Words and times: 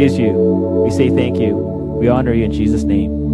is 0.00 0.16
you. 0.16 0.30
We 0.84 0.92
say 0.92 1.10
thank 1.10 1.40
you. 1.40 1.56
We 1.56 2.06
honor 2.06 2.32
you 2.32 2.44
in 2.44 2.52
Jesus' 2.52 2.84
name. 2.84 3.27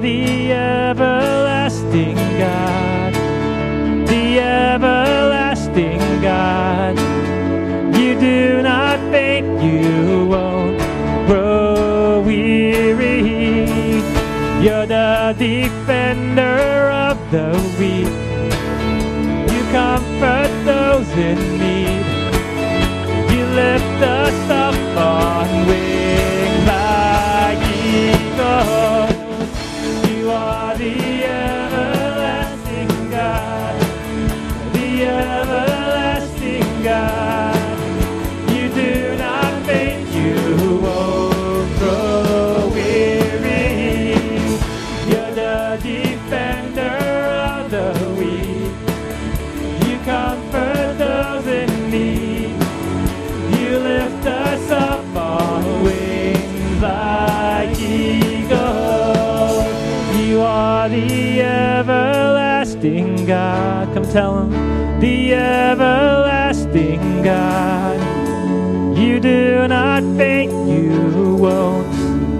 the 0.00 0.50
everlasting 0.52 2.16
God, 2.38 3.14
the 4.08 4.40
everlasting 4.40 6.00
God. 6.20 6.98
You 7.96 8.18
do 8.18 8.62
not 8.62 8.98
faint, 9.12 9.62
you 9.62 10.26
won't 10.26 10.78
grow 11.26 12.22
weary. 12.22 13.20
You're 14.64 14.86
the 14.86 15.34
defender 15.38 16.90
of 16.90 17.18
the 17.30 17.52
weak. 17.78 18.10
You 19.52 19.62
comfort 19.70 20.50
those 20.64 21.10
in 21.10 21.38
need. 21.58 22.04
You 23.32 23.44
lift 23.46 24.02
us 24.02 24.50
up 24.50 24.74
on 24.96 25.66
wings. 25.68 25.83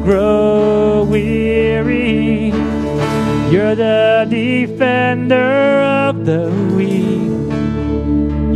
grow 0.04 1.04
weary. 1.04 2.52
You're 3.50 3.74
the 3.74 4.26
defender 4.28 5.80
of 5.80 6.26
the 6.26 6.50
weak. 6.76 7.32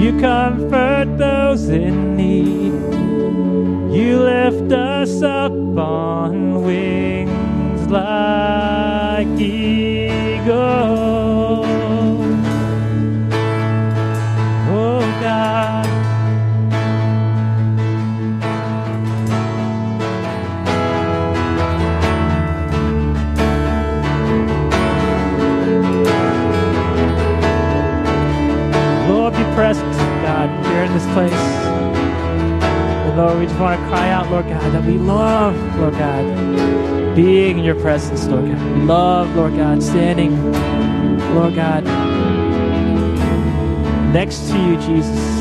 You 0.00 0.20
comfort 0.20 1.16
those 1.16 1.68
in 1.68 2.16
need. 2.16 2.74
You 3.96 4.18
lift 4.20 4.72
us 4.72 5.22
up 5.22 5.52
on 5.52 6.62
wings 6.62 7.90
like. 7.90 8.77
presence, 37.80 38.26
Lord 38.26 38.46
God. 38.46 38.76
We 38.76 38.82
love, 38.82 39.36
Lord 39.36 39.56
God, 39.56 39.82
standing, 39.82 40.32
Lord 41.34 41.54
God, 41.54 41.84
next 44.12 44.48
to 44.50 44.58
you, 44.58 44.76
Jesus. 44.76 45.38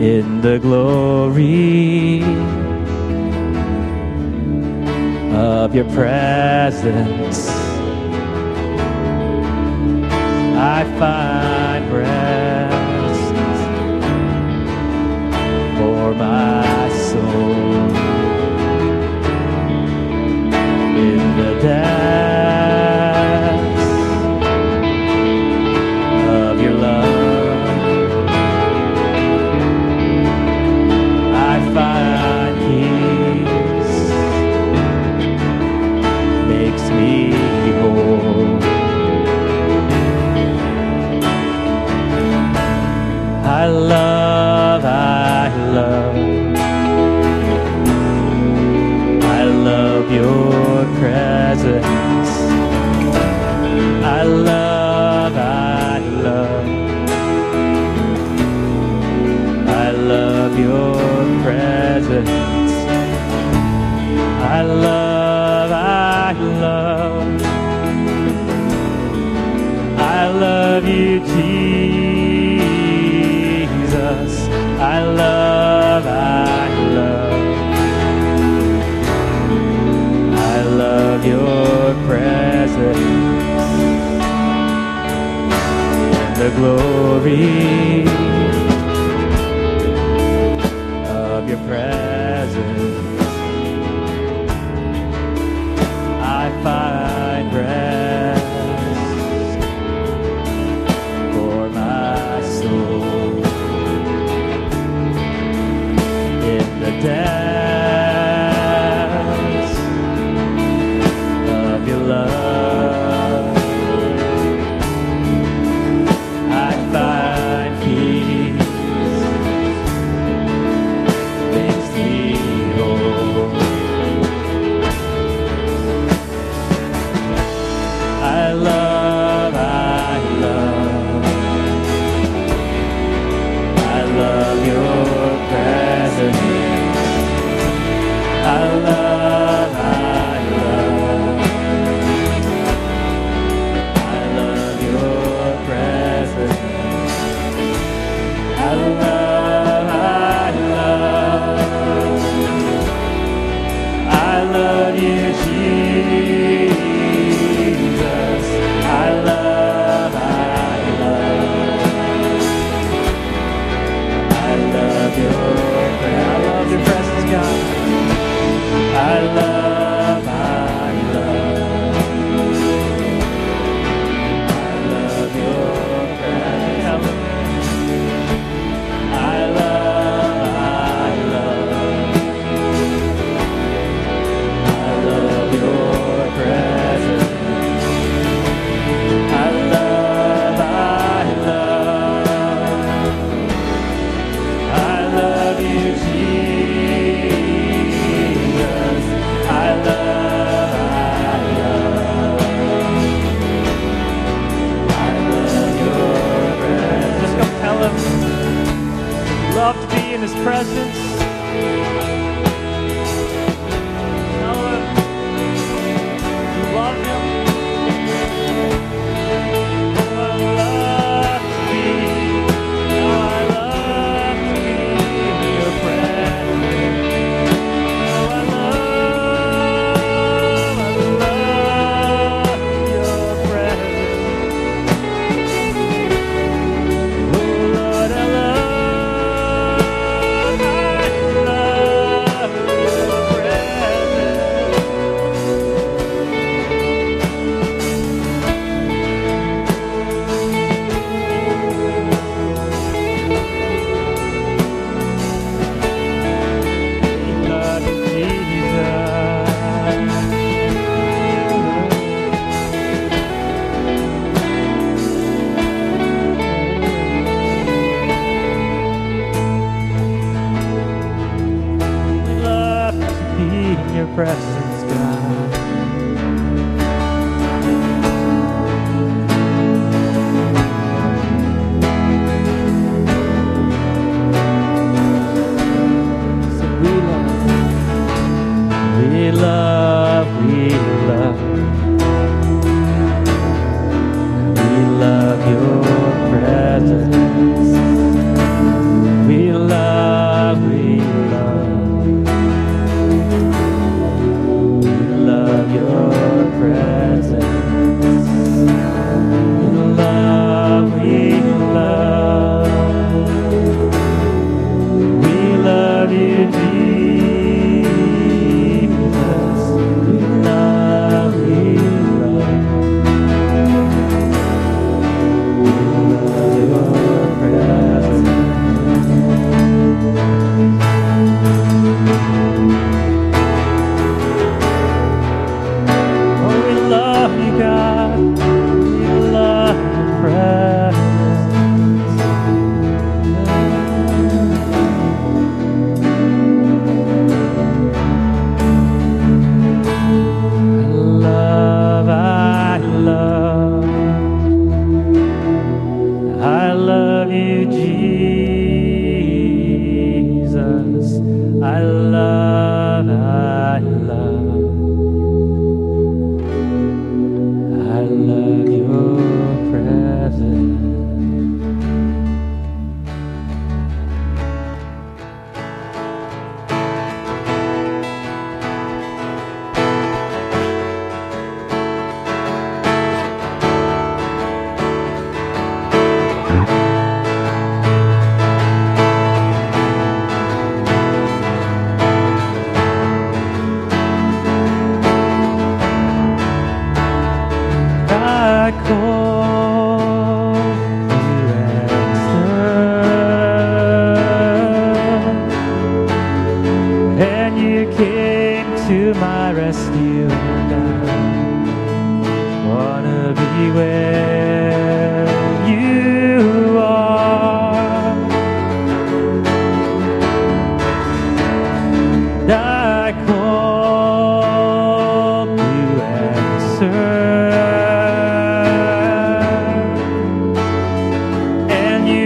In 0.00 0.40
the 0.42 0.58
glory 0.58 2.22
of 5.34 5.74
your 5.74 5.86
presence, 5.92 7.48
I 10.58 10.84
find. 10.98 11.25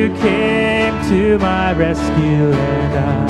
you 0.01 0.09
came 0.15 0.95
to 1.11 1.39
my 1.39 1.75
rescue, 1.75 2.53
and 2.53 2.95
I 2.99 3.23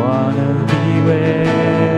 wanna 0.00 0.64
be 0.66 1.06
where. 1.06 1.93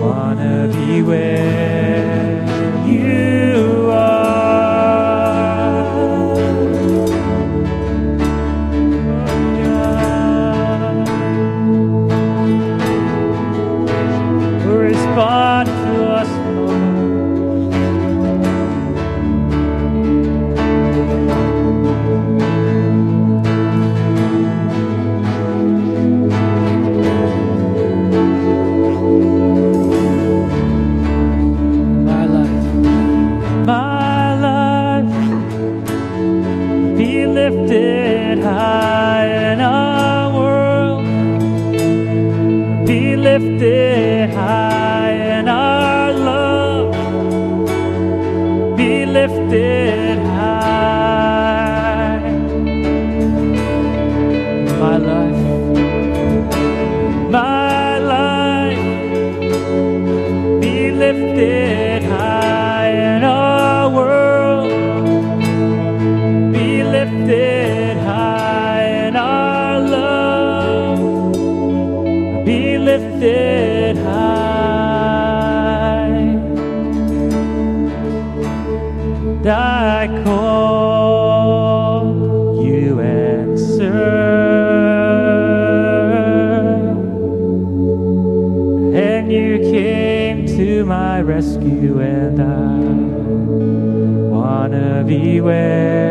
Wanna 0.00 0.68
be 0.72 1.02
where 1.02 1.53
lifted 49.26 50.13
wanna 95.06 96.03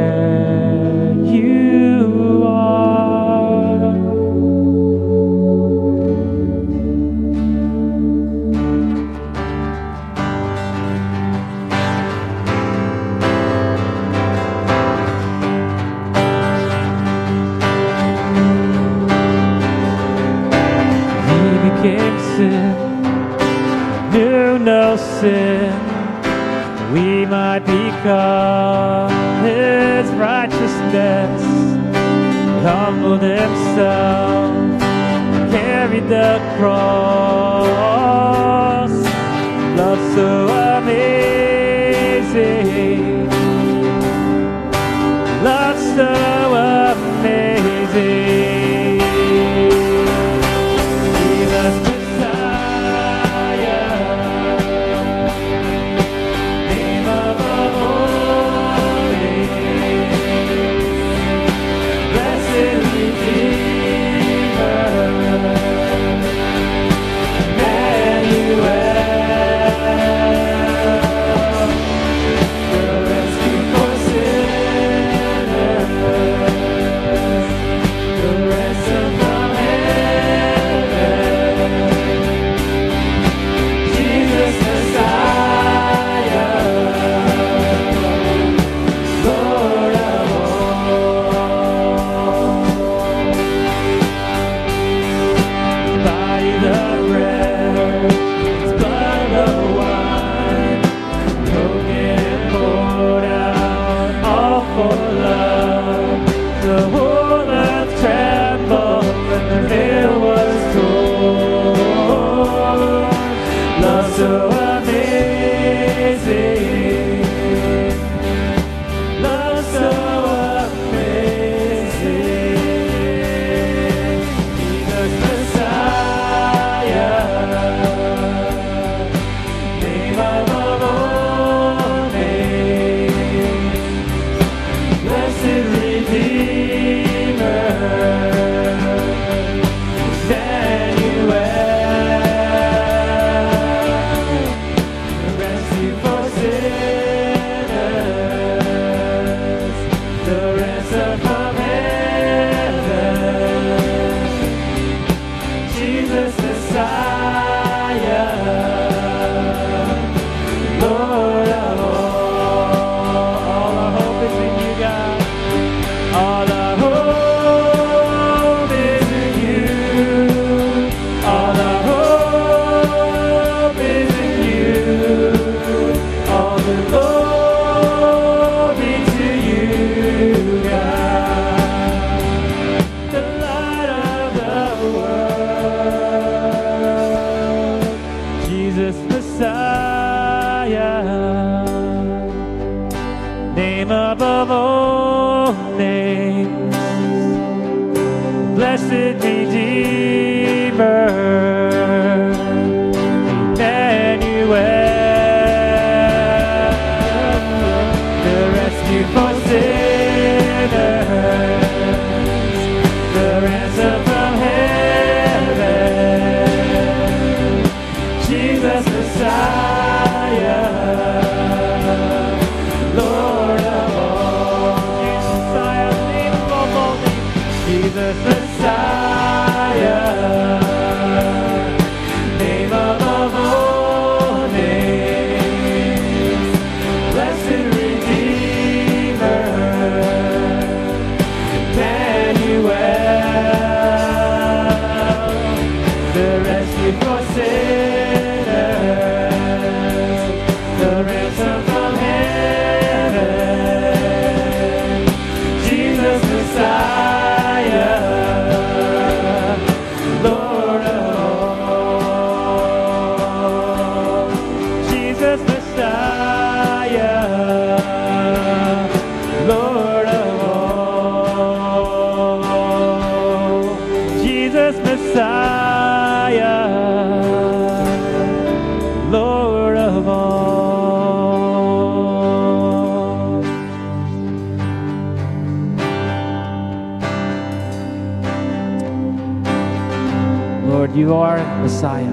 Messiah. 291.64 292.04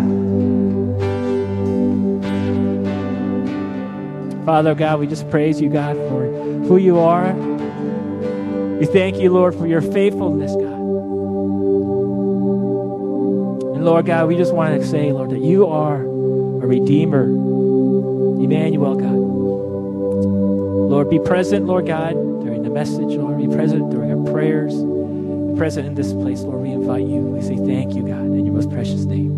Father 4.44 4.74
God, 4.76 5.00
we 5.00 5.08
just 5.08 5.28
praise 5.28 5.60
you, 5.60 5.68
God, 5.68 5.96
for 5.96 6.26
who 6.66 6.76
you 6.76 7.00
are. 7.00 7.32
We 8.78 8.86
thank 8.86 9.16
you, 9.16 9.30
Lord, 9.30 9.56
for 9.56 9.66
your 9.66 9.82
faithfulness, 9.82 10.52
God. 10.52 10.80
And 13.74 13.84
Lord 13.84 14.06
God, 14.06 14.28
we 14.28 14.36
just 14.36 14.54
want 14.54 14.80
to 14.80 14.86
say, 14.86 15.10
Lord, 15.10 15.30
that 15.30 15.40
you 15.40 15.66
are 15.66 16.02
a 16.02 16.66
redeemer. 16.66 17.24
Emmanuel, 17.24 18.94
God. 18.94 19.16
Lord, 20.90 21.10
be 21.10 21.18
present, 21.18 21.66
Lord 21.66 21.86
God, 21.86 22.12
during 22.44 22.62
the 22.62 22.70
message, 22.70 23.16
Lord. 23.16 23.36
Be 23.38 23.48
present 23.48 23.90
during 23.90 24.12
our 24.12 24.32
prayers. 24.32 24.74
Be 24.74 25.58
present 25.58 25.88
in 25.88 25.94
this 25.96 26.12
place, 26.12 26.40
Lord. 26.40 26.62
We 26.62 26.70
invite 26.70 27.06
you. 27.06 27.20
We 27.20 27.42
say 27.42 27.56
thank 27.56 27.94
you, 27.94 28.02
God, 28.02 28.26
in 28.26 28.44
your 28.44 28.54
most 28.54 28.70
precious 28.70 29.04
name. 29.04 29.30